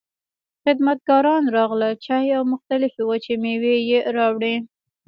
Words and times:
خدمتګاران 0.63 1.43
راغلل، 1.55 1.83
چای 2.05 2.27
او 2.37 2.43
مختلفې 2.53 3.01
وچې 3.09 3.35
مېوې 3.43 3.75
يې 3.89 3.99
راوړې. 4.15 4.55